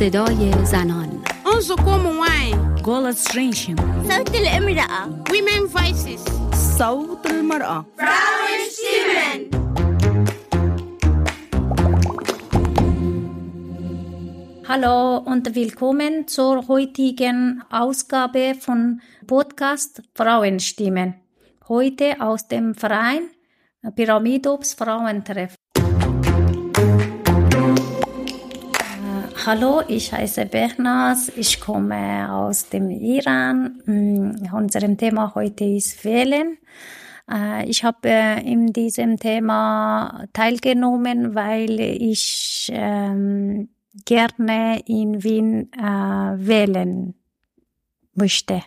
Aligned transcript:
صدای 0.00 0.64
زنان 0.64 1.22
انظركم 1.54 2.06
واعي 2.06 2.54
Golas 2.82 3.34
Rinchim. 3.34 3.76
صوت 4.08 4.34
الامرأة 4.34 5.24
women 5.28 5.68
voices 5.68 6.30
صوت 6.78 7.26
المرأة 7.26 7.84
Hallo 14.68 15.18
und 15.18 15.54
willkommen 15.54 16.26
zur 16.26 16.66
heutigen 16.68 17.62
Ausgabe 17.70 18.54
von 18.58 19.00
Podcast 19.26 20.02
Frauenstimmen. 20.14 21.14
Heute 21.68 22.20
aus 22.20 22.48
dem 22.48 22.74
Verein 22.74 23.30
Pyramidops 23.94 24.74
Frauentreff. 24.74 25.54
Hallo, 29.43 29.81
ich 29.87 30.13
heiße 30.13 30.45
Behnaz, 30.45 31.31
ich 31.35 31.59
komme 31.59 32.31
aus 32.31 32.69
dem 32.69 32.91
Iran. 32.91 33.81
Mm, 33.87 34.53
Unserem 34.53 34.97
Thema 34.97 35.33
heute 35.33 35.63
ist 35.63 36.05
Wählen. 36.05 36.59
Äh, 37.27 37.67
Ich 37.67 37.83
habe 37.83 38.07
äh, 38.07 38.39
in 38.41 38.71
diesem 38.71 39.17
Thema 39.17 40.27
teilgenommen, 40.31 41.33
weil 41.33 41.79
ich 41.79 42.69
ähm, 42.71 43.69
gerne 44.05 44.83
in 44.85 45.23
Wien 45.23 45.71
äh, 45.73 45.81
wählen 45.81 47.15
möchte. 48.13 48.61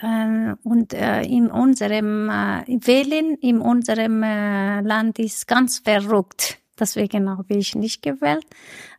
Und 0.00 0.92
in 0.92 1.50
unserem 1.50 2.28
äh, 2.28 2.64
Wählen 2.86 3.36
in 3.40 3.60
unserem 3.60 4.20
Land 4.20 5.18
ist 5.18 5.46
ganz 5.46 5.78
verrückt. 5.78 6.63
Deswegen 6.78 7.30
habe 7.30 7.54
ich 7.54 7.74
nicht 7.74 8.02
gewählt. 8.02 8.46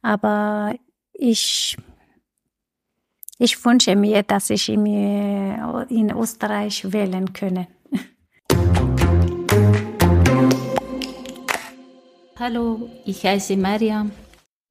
Aber 0.02 0.76
ich, 1.14 1.78
ich 3.38 3.66
wünsche 3.66 3.96
mir, 3.96 4.24
dass 4.24 4.50
ich 4.50 4.70
in, 4.70 4.86
äh, 4.86 5.84
in 5.90 6.10
Österreich 6.12 6.92
wählen 6.92 7.32
könne. 7.34 7.68
Hallo, 12.38 12.90
ich 13.06 13.26
heiße 13.26 13.56
Mariam. 13.58 14.12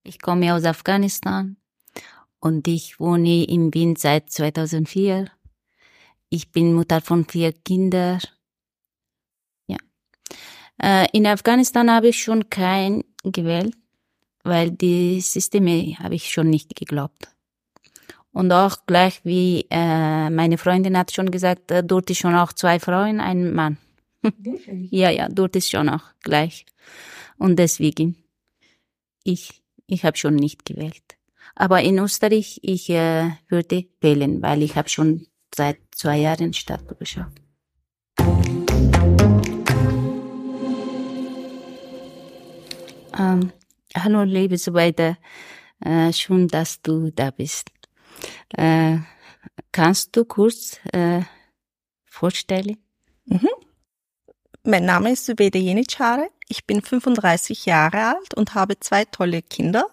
Ich 0.02 0.20
komme 0.20 0.54
aus 0.54 0.64
Afghanistan 0.64 1.56
und 2.38 2.68
ich 2.68 3.00
wohne 3.00 3.44
in 3.44 3.72
Wien 3.72 3.96
seit 3.96 4.30
2004. 4.30 5.30
Ich 6.28 6.52
bin 6.52 6.74
Mutter 6.74 7.00
von 7.00 7.24
vier 7.24 7.52
Kindern. 7.52 8.20
Äh, 10.82 11.06
in 11.12 11.26
Afghanistan 11.26 11.90
habe 11.90 12.08
ich 12.08 12.22
schon 12.22 12.50
kein 12.50 13.04
gewählt, 13.22 13.74
weil 14.42 14.70
die 14.70 15.20
Systeme 15.20 15.96
habe 15.98 16.14
ich 16.14 16.30
schon 16.30 16.50
nicht 16.50 16.74
geglaubt. 16.76 17.28
Und 18.32 18.50
auch 18.52 18.78
gleich 18.86 19.20
wie 19.24 19.66
äh, 19.70 20.28
meine 20.28 20.58
Freundin 20.58 20.98
hat 20.98 21.12
schon 21.12 21.30
gesagt, 21.30 21.70
äh, 21.70 21.84
dort 21.84 22.10
ist 22.10 22.18
schon 22.18 22.34
auch 22.34 22.52
zwei 22.52 22.80
Frauen, 22.80 23.20
ein 23.20 23.54
Mann. 23.54 23.78
ja, 24.90 25.10
ja, 25.10 25.28
dort 25.28 25.54
ist 25.54 25.70
schon 25.70 25.88
auch 25.88 26.02
gleich. 26.22 26.66
Und 27.38 27.58
deswegen, 27.58 28.16
ich, 29.22 29.62
ich 29.86 30.04
habe 30.04 30.16
schon 30.16 30.34
nicht 30.34 30.64
gewählt. 30.64 31.16
Aber 31.54 31.80
in 31.82 31.98
Österreich, 31.98 32.58
ich 32.62 32.90
äh, 32.90 33.30
würde 33.48 33.86
wählen, 34.00 34.42
weil 34.42 34.62
ich 34.62 34.74
habe 34.76 34.88
schon 34.88 35.26
seit 35.54 35.78
zwei 35.92 36.18
Jahren 36.18 36.52
Staatsbürgerschaft. 36.52 37.43
Ähm, 43.16 43.52
hallo, 43.96 44.22
liebe 44.24 44.58
Zubeida. 44.58 45.16
Äh, 45.84 46.12
schön, 46.12 46.48
dass 46.48 46.82
du 46.82 47.10
da 47.12 47.30
bist. 47.30 47.70
Äh, 48.56 48.98
kannst 49.72 50.16
du 50.16 50.24
kurz 50.24 50.80
äh, 50.92 51.22
vorstellen? 52.04 52.76
Mein 54.64 54.84
Name 54.84 55.12
ist 55.12 55.26
Subede 55.26 55.58
Jenitschare. 55.58 56.28
Ich 56.48 56.66
bin 56.66 56.82
35 56.82 57.66
Jahre 57.66 58.16
alt 58.16 58.34
und 58.34 58.54
habe 58.54 58.80
zwei 58.80 59.04
tolle 59.04 59.42
Kinder. 59.42 59.86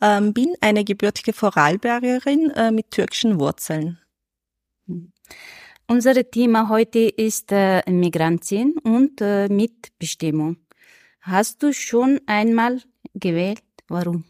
Ähm, 0.00 0.32
bin 0.32 0.54
eine 0.60 0.84
gebürtige 0.84 1.32
Vorarlbergerin 1.32 2.50
äh, 2.50 2.70
mit 2.70 2.90
türkischen 2.90 3.40
Wurzeln. 3.40 3.98
Unser 5.88 6.30
Thema 6.30 6.68
heute 6.68 7.00
ist 7.00 7.52
äh, 7.52 7.82
Migrantin 7.90 8.74
und 8.82 9.20
äh, 9.20 9.48
Mitbestimmung. 9.48 10.56
Hast 11.26 11.64
du 11.64 11.72
schon 11.72 12.20
einmal 12.26 12.82
gewählt? 13.14 13.62
Warum? 13.88 14.24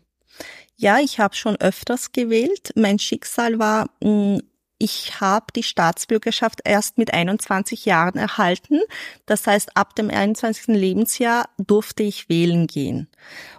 Ja, 0.76 0.98
ich 0.98 1.20
habe 1.20 1.34
schon 1.34 1.56
öfters 1.56 2.12
gewählt. 2.12 2.72
Mein 2.74 2.98
Schicksal 2.98 3.58
war, 3.58 3.90
mh, 4.02 4.40
ich 4.78 5.20
habe 5.20 5.46
die 5.54 5.62
Staatsbürgerschaft 5.62 6.60
erst 6.64 6.96
mit 6.96 7.12
21 7.12 7.84
Jahren 7.84 8.18
erhalten. 8.18 8.80
Das 9.26 9.46
heißt, 9.46 9.76
ab 9.76 9.94
dem 9.94 10.08
21. 10.08 10.68
Lebensjahr 10.68 11.50
durfte 11.58 12.02
ich 12.02 12.30
wählen 12.30 12.66
gehen. 12.66 13.08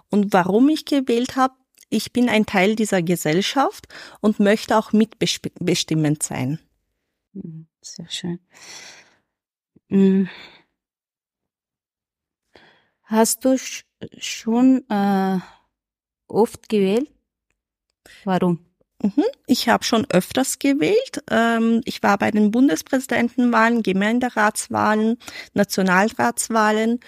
Und 0.10 0.34
warum 0.34 0.70
ich 0.70 0.86
gewählt 0.86 1.36
habe, 1.36 1.54
ich 1.90 2.14
bin 2.14 2.30
ein 2.30 2.48
Teil 2.48 2.76
dieser 2.76 3.04
Gesellschaft 3.04 3.88
und 4.20 4.40
möchte 4.40 4.78
auch 4.78 4.94
mitbestimmend 4.94 6.24
sein. 6.24 6.60
Mhm, 7.34 7.68
Sehr 7.82 8.10
schön. 8.10 8.40
Hast 13.10 13.46
du 13.46 13.58
sch 13.58 13.84
schon 14.20 14.84
äh, 14.90 15.40
oft 16.28 16.70
gewählt? 16.70 17.10
Warum? 18.26 18.60
Mhm. 19.02 19.24
Ich 19.46 19.70
habe 19.70 19.84
schon 19.84 20.06
öfters 20.10 20.60
gewählt. 20.60 21.24
Ähm, 21.32 21.82
Ich 21.86 22.02
war 22.04 22.18
bei 22.18 22.32
den 22.32 22.52
Bundespräsidentenwahlen, 22.52 23.84
Gemeinderatswahlen, 23.84 25.18
Nationalratswahlen. 25.54 27.00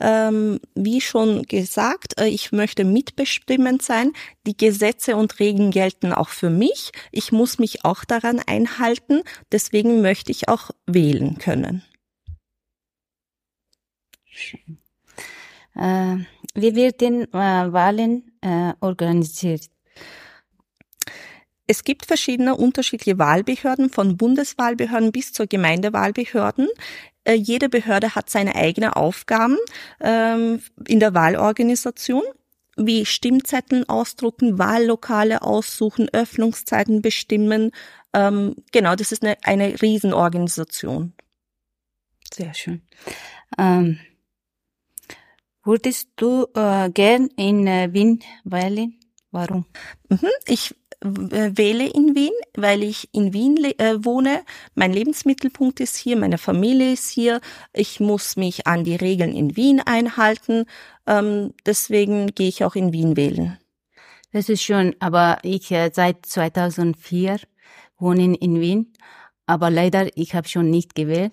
Ähm, 0.00 0.60
Wie 0.74 1.00
schon 1.00 1.44
gesagt, 1.44 2.20
äh, 2.20 2.26
ich 2.28 2.52
möchte 2.52 2.84
mitbestimmend 2.84 3.82
sein. 3.82 4.12
Die 4.46 4.56
Gesetze 4.56 5.16
und 5.16 5.38
Regeln 5.40 5.70
gelten 5.70 6.12
auch 6.12 6.28
für 6.30 6.50
mich. 6.50 6.92
Ich 7.12 7.32
muss 7.32 7.58
mich 7.58 7.84
auch 7.84 8.04
daran 8.04 8.40
einhalten. 8.46 9.22
Deswegen 9.52 10.02
möchte 10.02 10.32
ich 10.32 10.48
auch 10.48 10.70
wählen 10.86 11.38
können. 11.38 11.82
Äh, 15.76 16.16
wie 16.54 16.74
werden 16.74 17.32
äh, 17.32 17.72
Wahlen 17.72 18.32
äh, 18.40 18.72
organisiert? 18.80 19.68
Es 21.66 21.82
gibt 21.82 22.06
verschiedene 22.06 22.54
unterschiedliche 22.54 23.18
Wahlbehörden, 23.18 23.90
von 23.90 24.16
Bundeswahlbehörden 24.16 25.10
bis 25.10 25.32
zur 25.32 25.46
Gemeindewahlbehörden. 25.46 26.68
Äh, 27.24 27.34
Jede 27.34 27.68
Behörde 27.68 28.14
hat 28.14 28.30
seine 28.30 28.54
eigenen 28.54 28.90
Aufgaben 28.90 29.56
ähm, 30.00 30.62
in 30.86 31.00
der 31.00 31.12
Wahlorganisation, 31.12 32.22
wie 32.76 33.04
Stimmzetteln 33.04 33.88
ausdrucken, 33.88 34.58
Wahllokale 34.58 35.42
aussuchen, 35.42 36.08
Öffnungszeiten 36.12 37.02
bestimmen. 37.02 37.72
Ähm, 38.12 38.54
genau, 38.70 38.94
das 38.94 39.10
ist 39.10 39.24
eine, 39.24 39.36
eine 39.42 39.82
Riesenorganisation. 39.82 41.14
Sehr 42.32 42.54
schön. 42.54 42.82
Ähm, 43.58 43.98
würdest 45.66 46.08
du 46.16 46.46
äh, 46.54 46.90
gern 46.90 47.28
in 47.36 47.66
äh, 47.66 47.92
Wien 47.92 48.20
wählen? 48.44 48.98
Warum? 49.30 49.66
Mhm. 50.08 50.28
Ich 50.46 50.74
äh, 51.00 51.50
wähle 51.56 51.86
in 51.86 52.14
Wien, 52.14 52.32
weil 52.56 52.82
ich 52.82 53.08
in 53.12 53.32
Wien 53.32 53.56
äh, 53.78 54.04
wohne. 54.04 54.44
Mein 54.74 54.92
Lebensmittelpunkt 54.92 55.80
ist 55.80 55.96
hier, 55.96 56.16
meine 56.16 56.38
Familie 56.38 56.92
ist 56.92 57.10
hier. 57.10 57.40
Ich 57.72 58.00
muss 58.00 58.36
mich 58.36 58.66
an 58.66 58.84
die 58.84 58.96
Regeln 58.96 59.34
in 59.34 59.56
Wien 59.56 59.80
einhalten. 59.84 60.64
Ähm, 61.06 61.52
deswegen 61.66 62.28
gehe 62.34 62.48
ich 62.48 62.64
auch 62.64 62.76
in 62.76 62.92
Wien 62.92 63.16
wählen. 63.16 63.58
Das 64.32 64.48
ist 64.48 64.62
schön, 64.62 64.94
aber 65.00 65.38
ich 65.42 65.70
äh, 65.70 65.90
seit 65.92 66.26
2004 66.26 67.40
wohne 67.98 68.36
in 68.36 68.60
Wien, 68.60 68.92
aber 69.46 69.70
leider 69.70 70.08
ich 70.16 70.34
habe 70.34 70.48
schon 70.48 70.70
nicht 70.70 70.94
gewählt, 70.94 71.32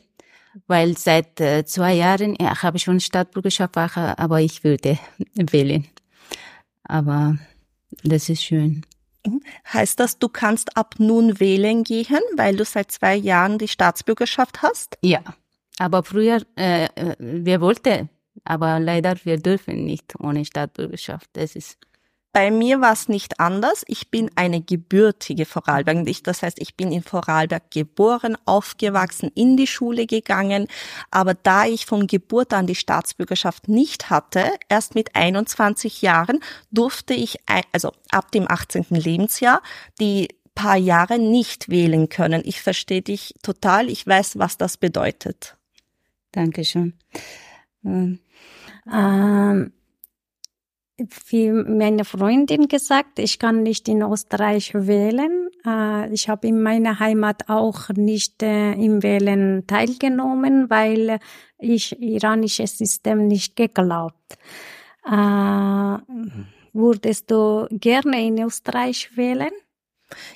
weil 0.67 0.97
seit 0.97 1.39
äh, 1.39 1.65
zwei 1.65 1.93
Jahren 1.93 2.35
ja, 2.39 2.61
habe 2.61 2.77
ich 2.77 2.83
schon 2.83 2.99
Staatsbürgerschaft, 2.99 3.77
aber 3.77 4.41
ich 4.41 4.63
würde 4.63 4.99
wählen. 5.35 5.87
Aber 6.83 7.37
das 8.03 8.29
ist 8.29 8.43
schön. 8.43 8.85
Heißt 9.71 9.99
das, 9.99 10.19
du 10.19 10.27
kannst 10.27 10.75
ab 10.75 10.95
nun 10.97 11.39
wählen 11.39 11.83
gehen, 11.83 12.21
weil 12.35 12.55
du 12.55 12.65
seit 12.65 12.91
zwei 12.91 13.15
Jahren 13.15 13.57
die 13.57 13.67
Staatsbürgerschaft 13.67 14.61
hast? 14.61 14.97
Ja, 15.01 15.21
aber 15.79 16.03
früher 16.03 16.41
äh, 16.57 16.85
äh, 16.85 17.15
wir 17.19 17.61
wollten, 17.61 18.09
aber 18.43 18.79
leider 18.79 19.15
wir 19.23 19.37
dürfen 19.37 19.85
nicht 19.85 20.19
ohne 20.19 20.43
Staatsbürgerschaft. 20.43 21.29
Das 21.33 21.55
ist 21.55 21.77
Bei 22.33 22.49
mir 22.49 22.81
war 22.81 22.93
es 22.93 23.07
nicht 23.07 23.39
anders. 23.39 23.83
Ich 23.87 24.09
bin 24.09 24.31
eine 24.35 24.59
gebürtige 24.59 25.45
Vorarlberg. 25.45 26.05
Das 26.23 26.41
heißt, 26.41 26.59
ich 26.59 26.75
bin 26.75 26.91
in 26.91 27.03
Vorarlberg 27.03 27.69
geboren, 27.69 28.35
aufgewachsen, 28.45 29.31
in 29.35 29.55
die 29.55 29.67
Schule 29.67 30.07
gegangen. 30.07 30.67
Aber 31.11 31.35
da 31.35 31.67
ich 31.67 31.85
von 31.85 32.07
Geburt 32.07 32.51
an 32.51 32.65
die 32.65 32.73
Staatsbürgerschaft 32.73 33.67
nicht 33.67 34.09
hatte, 34.09 34.51
erst 34.67 34.95
mit 34.95 35.15
21 35.15 36.01
Jahren 36.01 36.39
durfte 36.71 37.13
ich, 37.13 37.37
also 37.71 37.91
ab 38.09 38.31
dem 38.31 38.49
18. 38.49 38.87
Lebensjahr, 38.89 39.61
die 39.99 40.29
paar 40.55 40.77
Jahre 40.77 41.19
nicht 41.19 41.69
wählen 41.69 42.09
können. 42.09 42.41
Ich 42.45 42.61
verstehe 42.61 43.03
dich 43.03 43.35
total. 43.43 43.89
Ich 43.89 44.05
weiß, 44.07 44.39
was 44.39 44.57
das 44.57 44.77
bedeutet. 44.77 45.55
Dankeschön. 46.31 46.93
Ähm, 47.83 48.19
wie 50.97 51.51
meine 51.51 52.05
Freundin 52.05 52.67
gesagt, 52.67 53.17
ich 53.19 53.39
kann 53.39 53.63
nicht 53.63 53.87
in 53.87 54.01
Österreich 54.03 54.73
wählen. 54.73 55.49
Äh, 55.65 56.13
ich 56.13 56.29
habe 56.29 56.47
in 56.47 56.61
meiner 56.61 56.99
Heimat 56.99 57.49
auch 57.49 57.89
nicht 57.89 58.43
äh, 58.43 58.73
im 58.73 59.01
Wählen 59.01 59.65
teilgenommen, 59.65 60.69
weil 60.69 61.19
ich 61.57 61.99
iranisches 61.99 62.77
System 62.77 63.27
nicht 63.27 63.55
geglaubt. 63.55 64.37
Äh, 65.05 65.97
würdest 66.73 67.31
du 67.31 67.67
gerne 67.71 68.25
in 68.25 68.41
Österreich 68.43 69.17
wählen? 69.17 69.51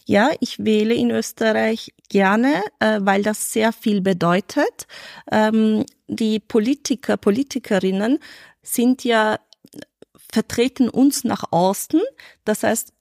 Ja, 0.06 0.32
ich 0.40 0.64
wähle 0.64 0.96
in 0.96 1.12
Österreich 1.12 1.94
gerne, 2.10 2.64
weil 2.80 3.22
das 3.22 3.54
sehr 3.54 3.72
viel 3.72 4.02
bedeutet. 4.02 4.88
Ähm, 5.32 5.86
die 6.08 6.40
Politiker, 6.40 7.16
Politikerinnen 7.16 8.18
sind 8.64 9.04
ja 9.04 9.38
vertreten 10.32 10.90
uns 10.90 11.24
nach 11.24 11.52
außen. 11.52 12.02
Das 12.46 12.64
heißt, 12.64 12.94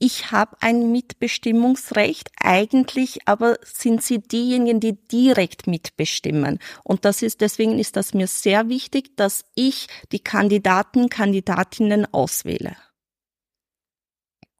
ich 0.00 0.30
habe 0.30 0.56
ein 0.60 0.92
Mitbestimmungsrecht, 0.92 2.30
eigentlich 2.40 3.26
aber 3.26 3.58
sind 3.64 4.02
sie 4.02 4.20
diejenigen, 4.20 4.78
die 4.78 4.94
direkt 4.94 5.66
mitbestimmen. 5.66 6.60
Und 6.84 7.04
das 7.04 7.22
ist, 7.22 7.40
deswegen 7.40 7.78
ist 7.80 7.96
das 7.96 8.14
mir 8.14 8.28
sehr 8.28 8.68
wichtig, 8.68 9.16
dass 9.16 9.44
ich 9.56 9.88
die 10.12 10.20
Kandidaten, 10.20 11.08
Kandidatinnen 11.08 12.06
auswähle. 12.12 12.76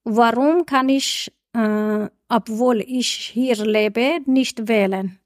Warum 0.02 0.66
kann 0.66 0.88
ich, 0.88 1.32
äh, 1.52 2.08
obwohl 2.28 2.80
ich 2.80 3.12
hier 3.12 3.64
lebe, 3.64 4.18
nicht 4.26 4.66
wählen? 4.66 5.20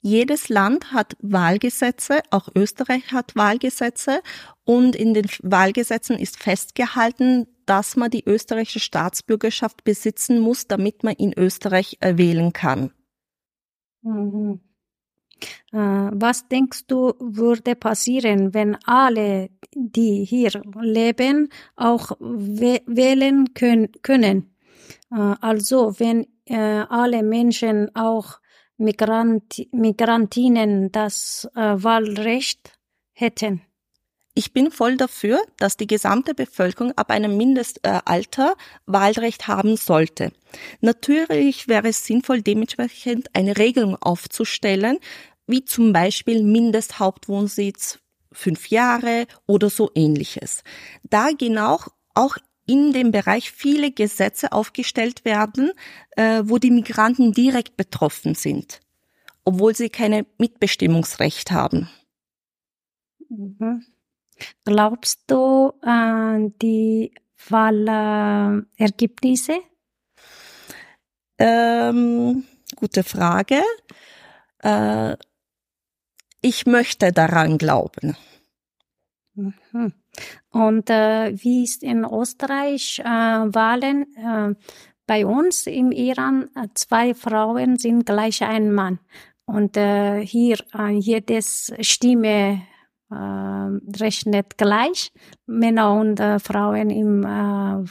Jedes 0.00 0.48
Land 0.48 0.92
hat 0.92 1.16
Wahlgesetze, 1.20 2.20
auch 2.30 2.48
Österreich 2.54 3.12
hat 3.12 3.34
Wahlgesetze 3.34 4.22
und 4.64 4.94
in 4.94 5.12
den 5.12 5.26
Wahlgesetzen 5.42 6.18
ist 6.18 6.40
festgehalten, 6.40 7.48
dass 7.66 7.96
man 7.96 8.10
die 8.10 8.24
österreichische 8.24 8.80
Staatsbürgerschaft 8.80 9.82
besitzen 9.84 10.40
muss, 10.40 10.68
damit 10.68 11.02
man 11.02 11.14
in 11.14 11.36
Österreich 11.36 11.98
äh, 12.00 12.16
wählen 12.16 12.52
kann. 12.52 12.92
Mhm. 14.02 14.60
Äh, 15.72 15.76
was 15.76 16.48
denkst 16.48 16.86
du, 16.86 17.14
würde 17.18 17.74
passieren, 17.74 18.54
wenn 18.54 18.76
alle, 18.84 19.50
die 19.74 20.24
hier 20.24 20.62
leben, 20.80 21.48
auch 21.74 22.12
wählen 22.20 23.52
können? 23.54 24.54
Äh, 25.10 25.34
also 25.40 25.98
wenn 25.98 26.26
alle 26.50 27.22
Menschen 27.22 27.94
auch 27.94 28.40
Migrant, 28.78 29.66
Migrantinnen 29.72 30.92
das 30.92 31.48
äh, 31.54 31.60
Wahlrecht 31.60 32.78
hätten. 33.12 33.62
Ich 34.34 34.52
bin 34.52 34.70
voll 34.70 34.96
dafür, 34.96 35.42
dass 35.56 35.76
die 35.76 35.88
gesamte 35.88 36.32
Bevölkerung 36.32 36.92
ab 36.96 37.10
einem 37.10 37.36
Mindestalter 37.36 38.54
Wahlrecht 38.86 39.48
haben 39.48 39.76
sollte. 39.76 40.30
Natürlich 40.80 41.66
wäre 41.66 41.88
es 41.88 42.04
sinnvoll, 42.04 42.42
dementsprechend 42.42 43.34
eine 43.34 43.58
Regelung 43.58 43.96
aufzustellen, 43.96 44.98
wie 45.48 45.64
zum 45.64 45.92
Beispiel 45.92 46.44
Mindesthauptwohnsitz 46.44 47.98
fünf 48.30 48.68
Jahre 48.68 49.26
oder 49.46 49.70
so 49.70 49.90
ähnliches. 49.96 50.62
Da 51.02 51.30
genau 51.36 51.80
auch 52.14 52.36
in 52.68 52.92
dem 52.92 53.10
Bereich 53.10 53.50
viele 53.50 53.90
Gesetze 53.90 54.52
aufgestellt 54.52 55.24
werden, 55.24 55.72
äh, 56.10 56.42
wo 56.44 56.58
die 56.58 56.70
Migranten 56.70 57.32
direkt 57.32 57.76
betroffen 57.76 58.34
sind, 58.34 58.80
obwohl 59.44 59.74
sie 59.74 59.88
keine 59.88 60.26
Mitbestimmungsrecht 60.36 61.50
haben. 61.50 61.88
Mhm. 63.28 63.86
Glaubst 64.64 65.22
du 65.26 65.72
an 65.80 66.54
die 66.60 67.12
Wahlergebnisse? 67.48 69.58
Ähm, 71.38 72.44
gute 72.76 73.02
Frage. 73.02 73.62
Äh, 74.62 75.16
ich 76.42 76.66
möchte 76.66 77.12
daran 77.12 77.58
glauben. 77.58 78.16
Mhm. 79.38 79.92
Und 80.50 80.90
äh, 80.90 81.32
wie 81.42 81.64
ist 81.64 81.82
in 81.82 82.04
Österreich 82.04 82.98
äh, 82.98 83.04
Wahlen? 83.04 84.06
Äh, 84.16 84.54
bei 85.06 85.24
uns 85.24 85.66
im 85.66 85.92
Iran 85.92 86.50
äh, 86.54 86.68
zwei 86.74 87.14
Frauen 87.14 87.78
sind 87.78 88.04
gleich 88.04 88.42
ein 88.42 88.72
Mann. 88.72 88.98
Und 89.46 89.76
äh, 89.76 90.20
hier 90.26 90.58
äh, 90.74 90.90
jedes 90.90 91.72
Stimme 91.80 92.62
äh, 93.10 93.14
rechnet 93.14 94.58
gleich. 94.58 95.12
Männer 95.46 95.94
und 95.94 96.20
äh, 96.20 96.38
Frauen 96.40 96.90
im 96.90 97.22
äh, 97.22 97.26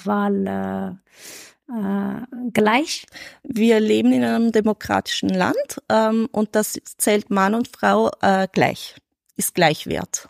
Wahl 0.05 0.47
äh, 0.47 1.71
äh, 1.73 2.49
gleich. 2.51 3.05
Wir 3.43 3.79
leben 3.79 4.11
in 4.11 4.23
einem 4.23 4.51
demokratischen 4.51 5.29
Land 5.29 5.81
ähm, 5.89 6.27
und 6.31 6.55
das 6.55 6.79
zählt 6.97 7.29
Mann 7.29 7.55
und 7.55 7.69
Frau 7.69 8.11
äh, 8.21 8.47
gleich, 8.51 8.95
ist 9.37 9.55
gleichwert. 9.55 10.29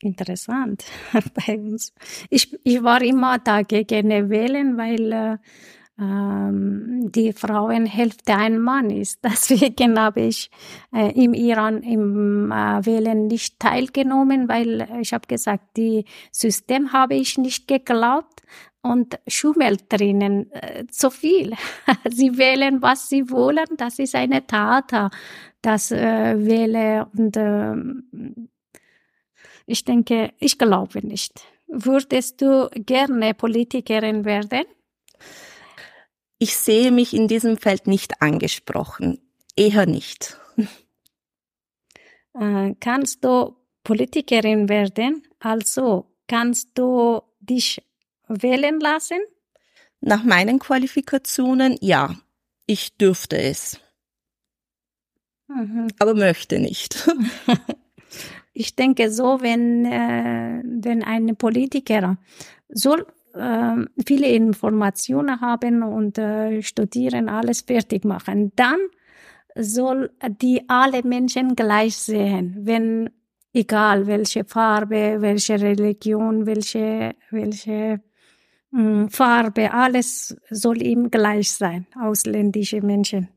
Interessant 0.00 0.84
bei 1.46 1.58
uns. 1.58 1.94
Ich, 2.28 2.58
ich 2.64 2.82
war 2.82 3.00
immer 3.02 3.38
dagegen 3.38 4.30
wählen, 4.30 4.76
weil 4.76 5.12
äh, 5.12 5.38
ähm, 5.98 7.10
die 7.10 7.32
Frauenhälfte 7.32 8.34
ein 8.34 8.58
Mann 8.58 8.90
ist. 8.90 9.20
Deswegen 9.24 9.98
habe 9.98 10.20
ich 10.22 10.50
äh, 10.94 11.12
im 11.12 11.32
Iran 11.32 11.82
im 11.82 12.52
äh, 12.52 12.84
Wählen 12.84 13.26
nicht 13.26 13.58
teilgenommen, 13.58 14.48
weil 14.48 14.86
ich 15.00 15.14
habe 15.14 15.26
gesagt, 15.26 15.76
die 15.78 16.04
System 16.30 16.92
habe 16.92 17.14
ich 17.14 17.38
nicht 17.38 17.66
geglaubt 17.66 18.42
und 18.82 19.18
Schulmelterinnen 19.26 20.52
äh, 20.52 20.86
zu 20.88 21.10
viel. 21.10 21.54
sie 22.04 22.36
wählen, 22.36 22.82
was 22.82 23.08
sie 23.08 23.30
wollen. 23.30 23.66
Das 23.78 23.98
ist 23.98 24.14
eine 24.14 24.46
Tat, 24.46 25.10
das 25.62 25.90
äh, 25.90 26.34
wähle 26.38 27.06
und 27.16 27.36
äh, 27.38 27.74
ich 29.66 29.84
denke, 29.84 30.32
ich 30.38 30.58
glaube 30.58 31.06
nicht. 31.06 31.44
Würdest 31.66 32.40
du 32.40 32.70
gerne 32.74 33.34
Politikerin 33.34 34.24
werden? 34.24 34.64
Ich 36.38 36.56
sehe 36.56 36.92
mich 36.92 37.12
in 37.14 37.28
diesem 37.28 37.56
Feld 37.56 37.86
nicht 37.86 38.22
angesprochen. 38.22 39.18
Eher 39.56 39.86
nicht. 39.86 40.38
Äh, 42.38 42.74
kannst 42.80 43.24
du 43.24 43.56
Politikerin 43.82 44.68
werden? 44.68 45.22
Also 45.38 46.04
kannst 46.26 46.68
du 46.74 47.22
dich 47.40 47.82
wählen 48.28 48.78
lassen? 48.78 49.20
Nach 50.02 50.22
meinen 50.22 50.58
Qualifikationen 50.58 51.78
ja. 51.80 52.14
Ich 52.66 52.94
dürfte 52.98 53.38
es. 53.38 53.80
Mhm. 55.48 55.88
Aber 55.98 56.14
möchte 56.14 56.58
nicht. 56.58 57.08
ich 58.56 58.74
denke 58.74 59.10
so, 59.10 59.42
wenn, 59.42 59.84
äh, 59.84 60.62
wenn 60.64 61.02
ein 61.02 61.36
Politiker 61.36 62.16
soll 62.68 63.06
äh, 63.34 63.76
viele 64.06 64.28
Informationen 64.28 65.40
haben 65.40 65.82
und 65.82 66.16
äh, 66.16 66.62
studieren, 66.62 67.28
alles 67.28 67.60
fertig 67.60 68.04
machen, 68.04 68.52
dann 68.56 68.78
soll 69.54 70.10
die 70.40 70.62
alle 70.68 71.02
Menschen 71.02 71.54
gleich 71.54 71.96
sehen, 71.96 72.56
wenn 72.60 73.10
egal 73.52 74.06
welche 74.06 74.44
Farbe, 74.44 75.16
welche 75.20 75.60
Religion, 75.60 76.46
welche, 76.46 77.14
welche 77.30 78.00
mh, 78.70 78.80
hm, 78.80 79.08
Farbe, 79.10 79.72
alles 79.72 80.34
soll 80.50 80.82
ihm 80.82 81.10
gleich 81.10 81.50
sein, 81.52 81.86
ausländische 82.00 82.80
Menschen. 82.80 83.28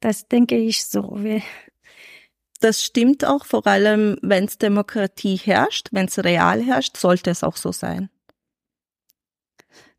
Das 0.00 0.26
denke 0.28 0.56
ich 0.56 0.84
so. 0.84 1.16
Das 2.60 2.82
stimmt 2.82 3.24
auch, 3.24 3.44
vor 3.44 3.66
allem 3.66 4.18
wenn 4.22 4.44
es 4.44 4.58
Demokratie 4.58 5.36
herrscht, 5.36 5.88
wenn 5.92 6.06
es 6.06 6.22
real 6.24 6.62
herrscht, 6.62 6.96
sollte 6.96 7.30
es 7.30 7.42
auch 7.42 7.56
so 7.56 7.72
sein. 7.72 8.08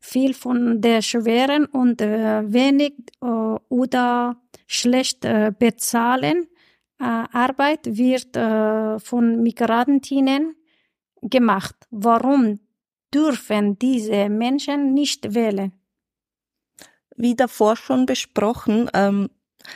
Viel 0.00 0.34
von 0.34 0.80
der 0.80 1.02
schweren 1.02 1.66
und 1.66 2.00
äh, 2.00 2.52
wenig 2.52 2.94
äh, 3.20 3.26
oder 3.26 4.40
schlecht 4.66 5.24
äh, 5.24 5.52
bezahlen 5.56 6.48
äh, 7.00 7.04
Arbeit 7.04 7.96
wird 7.96 8.36
äh, 8.36 8.98
von 8.98 9.42
Migrantinnen 9.42 10.56
gemacht. 11.22 11.76
Warum 11.90 12.60
dürfen 13.14 13.78
diese 13.78 14.28
Menschen 14.28 14.94
nicht 14.94 15.34
wählen? 15.34 15.72
Wie 17.16 17.34
davor 17.34 17.76
schon 17.76 18.06
besprochen, 18.06 18.90
ähm, 18.94 19.30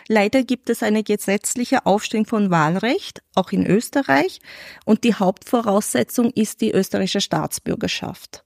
leider 0.09 0.43
gibt 0.43 0.71
es 0.71 0.83
eine 0.83 1.03
gesetzliche 1.03 1.87
Aufstellung 1.87 2.27
von 2.27 2.51
Wahlrecht, 2.51 3.23
auch 3.35 3.53
in 3.53 3.67
Österreich, 3.67 4.41
und 4.85 5.05
die 5.05 5.15
Hauptvoraussetzung 5.15 6.31
ist 6.31 6.61
die 6.61 6.73
österreichische 6.73 7.21
Staatsbürgerschaft. 7.21 8.45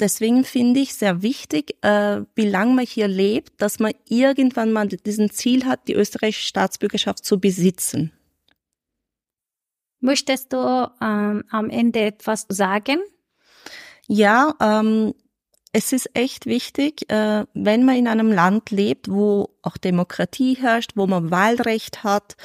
Deswegen 0.00 0.44
finde 0.44 0.80
ich 0.80 0.94
sehr 0.94 1.22
wichtig, 1.22 1.76
äh, 1.82 2.22
wie 2.34 2.48
lange 2.48 2.74
man 2.74 2.86
hier 2.86 3.06
lebt, 3.06 3.60
dass 3.62 3.78
man 3.78 3.92
irgendwann 4.08 4.72
mal 4.72 4.88
diesen 4.88 5.30
Ziel 5.30 5.64
hat, 5.64 5.86
die 5.86 5.94
österreichische 5.94 6.48
Staatsbürgerschaft 6.48 7.24
zu 7.24 7.38
besitzen. 7.38 8.12
Möchtest 10.00 10.52
du 10.52 10.90
ähm, 11.00 11.44
am 11.50 11.70
Ende 11.70 12.00
etwas 12.00 12.46
sagen? 12.48 12.98
Ja, 14.08 14.54
ähm, 14.60 15.14
es 15.76 15.92
ist 15.92 16.08
echt 16.14 16.46
wichtig, 16.46 17.10
äh, 17.10 17.44
wenn 17.52 17.84
man 17.84 17.96
in 17.96 18.08
einem 18.08 18.32
Land 18.32 18.70
lebt, 18.70 19.10
wo 19.10 19.50
auch 19.60 19.76
Demokratie 19.76 20.54
herrscht, 20.54 20.92
wo 20.94 21.06
man 21.06 21.30
Wahlrecht 21.30 22.02
hat, 22.02 22.36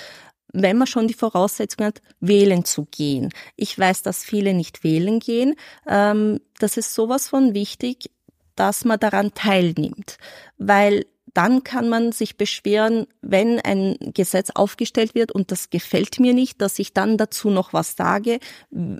wenn 0.52 0.78
man 0.78 0.86
schon 0.86 1.08
die 1.08 1.14
Voraussetzung 1.14 1.86
hat, 1.86 2.02
wählen 2.20 2.66
zu 2.66 2.88
gehen. 2.92 3.30
Ich 3.56 3.80
weiß, 3.80 4.02
dass 4.02 4.26
viele 4.26 4.54
nicht 4.54 4.84
wählen 4.84 5.22
gehen. 5.22 5.56
Ähm, 5.88 6.42
das 6.60 6.76
ist 6.76 6.94
sowas 6.94 7.30
von 7.30 7.54
wichtig, 7.54 8.12
dass 8.58 8.84
man 8.84 9.00
daran 9.00 9.34
teilnimmt, 9.34 10.18
weil 10.58 11.06
dann 11.34 11.64
kann 11.64 11.88
man 11.88 12.12
sich 12.12 12.36
beschweren, 12.36 13.08
wenn 13.22 13.60
ein 13.60 13.96
Gesetz 14.14 14.50
aufgestellt 14.54 15.16
wird 15.16 15.32
und 15.32 15.52
das 15.52 15.70
gefällt 15.70 16.20
mir 16.20 16.34
nicht, 16.34 16.62
dass 16.62 16.80
ich 16.80 16.94
dann 16.94 17.18
dazu 17.18 17.50
noch 17.50 17.72
was 17.72 17.96
sage, 17.96 18.40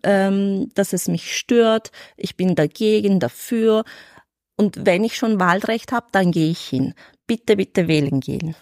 ähm, 0.04 0.70
dass 0.74 0.94
es 0.94 1.10
mich 1.10 1.36
stört, 1.36 1.92
ich 2.16 2.38
bin 2.38 2.56
dagegen, 2.56 3.20
dafür. 3.20 3.84
Und 4.62 4.86
wenn 4.86 5.04
ich 5.04 5.16
schon 5.16 5.40
Wahlrecht 5.40 5.92
habe, 5.92 6.06
dann 6.12 6.32
gehe 6.32 6.52
ich 6.52 6.60
hin. 6.60 6.94
Bitte, 7.26 7.56
bitte 7.56 7.88
wählen 7.88 8.20
gehen. 8.20 8.54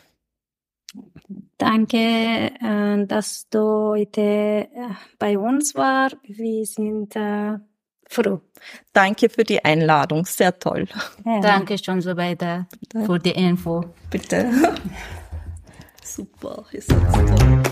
Danke, 1.58 1.98
äh, 1.98 3.06
dass 3.06 3.50
du 3.50 3.60
heute 3.96 4.22
äh, 4.22 4.68
bei 5.20 5.38
uns 5.38 5.76
war. 5.76 6.10
Wir 6.24 6.66
sind 6.66 7.18
äh, 7.18 7.58
froh. 8.08 8.40
Danke 8.94 9.28
für 9.28 9.44
die 9.44 9.64
Einladung, 9.66 10.24
sehr 10.24 10.58
toll. 10.58 10.88
Ja. 11.26 11.42
Danke 11.42 11.78
schon 11.78 12.00
so 12.00 12.16
weiter 12.16 12.66
für 13.06 13.20
die 13.20 13.32
Info. 13.32 13.84
Bitte. 14.10 14.50
Super, 16.02 16.64
ist 16.72 16.90
jetzt 16.90 17.14
toll. 17.14 17.64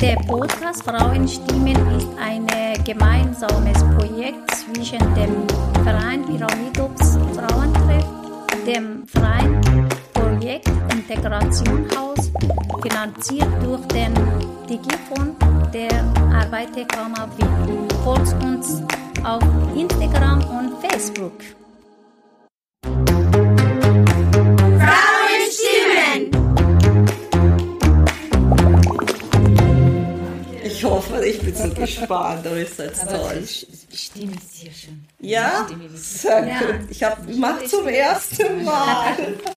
Der 0.00 0.16
Podcast 0.26 0.82
Frauenstimmen 0.82 1.76
ist 1.98 2.08
ein 2.18 2.46
gemeinsames 2.84 3.84
Projekt 3.96 4.53
zwischen 4.72 4.98
dem 5.14 5.46
Verein 5.82 6.24
Pyramidops 6.24 7.18
Frauentreff, 7.34 8.04
dem 8.66 9.06
Verein 9.06 9.60
Projekt 10.12 10.68
Integrationhaus, 10.92 12.30
finanziert 12.82 13.48
durch 13.62 13.84
den 13.88 14.14
Digifond 14.68 15.36
der 15.72 16.04
Arbeiterkammer 16.32 17.28
Wien. 17.36 17.88
Folgt 18.04 18.42
uns 18.42 18.82
auf 19.22 19.42
Instagram 19.76 20.40
und 20.58 20.80
Facebook. 20.80 21.32
Ich 30.62 30.84
hoffe, 30.84 31.24
ich 31.24 31.40
bin 31.40 31.54
so 31.54 31.68
gespannt, 31.70 32.46
aber 32.46 32.56
ist 32.56 32.78
jetzt 32.78 33.08
toll. 33.08 33.42
Die 33.94 34.00
Stimme 34.00 34.32
ist 34.32 34.54
hier 34.54 34.72
schon. 34.72 35.04
Ja? 35.20 35.68
Sehr 35.94 36.42
gut. 36.42 36.90
Ich 36.90 37.04
habe 37.04 37.32
zum 37.68 37.86
ersten 37.86 38.64
Mal. 38.64 39.16